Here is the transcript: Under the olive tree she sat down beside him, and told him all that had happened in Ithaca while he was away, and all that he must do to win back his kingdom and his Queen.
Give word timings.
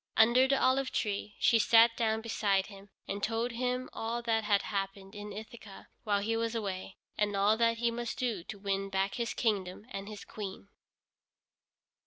Under 0.17 0.47
the 0.47 0.59
olive 0.59 0.91
tree 0.91 1.35
she 1.37 1.59
sat 1.59 1.95
down 1.95 2.21
beside 2.21 2.65
him, 2.65 2.89
and 3.07 3.21
told 3.21 3.51
him 3.51 3.87
all 3.93 4.23
that 4.23 4.45
had 4.45 4.63
happened 4.63 5.13
in 5.13 5.31
Ithaca 5.31 5.89
while 6.05 6.21
he 6.21 6.35
was 6.35 6.55
away, 6.55 6.97
and 7.19 7.35
all 7.35 7.55
that 7.57 7.77
he 7.77 7.91
must 7.91 8.17
do 8.17 8.43
to 8.45 8.57
win 8.57 8.89
back 8.89 9.13
his 9.13 9.35
kingdom 9.35 9.85
and 9.91 10.09
his 10.09 10.25
Queen. 10.25 10.69